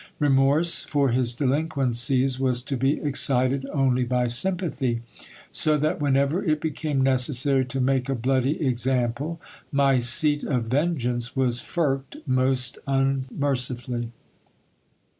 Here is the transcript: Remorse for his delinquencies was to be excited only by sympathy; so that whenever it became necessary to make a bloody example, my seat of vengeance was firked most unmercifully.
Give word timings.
Remorse 0.17 0.83
for 0.83 1.09
his 1.11 1.31
delinquencies 1.35 2.39
was 2.39 2.63
to 2.63 2.75
be 2.75 2.99
excited 3.01 3.67
only 3.71 4.03
by 4.03 4.25
sympathy; 4.25 5.01
so 5.51 5.77
that 5.77 6.01
whenever 6.01 6.43
it 6.43 6.59
became 6.59 7.03
necessary 7.03 7.63
to 7.65 7.79
make 7.79 8.09
a 8.09 8.15
bloody 8.15 8.65
example, 8.65 9.39
my 9.71 9.99
seat 9.99 10.41
of 10.43 10.63
vengeance 10.63 11.35
was 11.35 11.59
firked 11.59 12.17
most 12.25 12.79
unmercifully. 12.87 14.11